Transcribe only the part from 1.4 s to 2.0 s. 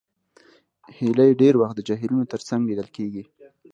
ډېر وخت د